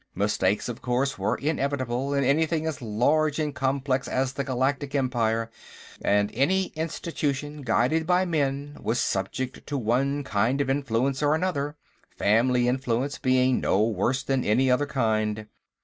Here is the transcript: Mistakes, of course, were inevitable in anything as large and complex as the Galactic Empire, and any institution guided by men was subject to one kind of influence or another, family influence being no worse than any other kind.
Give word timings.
Mistakes, 0.15 0.67
of 0.67 0.81
course, 0.81 1.19
were 1.19 1.35
inevitable 1.35 2.11
in 2.15 2.23
anything 2.23 2.65
as 2.65 2.81
large 2.81 3.37
and 3.37 3.53
complex 3.53 4.07
as 4.07 4.33
the 4.33 4.43
Galactic 4.43 4.95
Empire, 4.95 5.51
and 6.01 6.31
any 6.33 6.69
institution 6.75 7.61
guided 7.61 8.07
by 8.07 8.25
men 8.25 8.77
was 8.81 8.99
subject 8.99 9.67
to 9.67 9.77
one 9.77 10.23
kind 10.23 10.59
of 10.59 10.71
influence 10.71 11.21
or 11.21 11.35
another, 11.35 11.75
family 12.17 12.67
influence 12.67 13.19
being 13.19 13.59
no 13.59 13.83
worse 13.83 14.23
than 14.23 14.43
any 14.43 14.71
other 14.71 14.87
kind. 14.87 15.45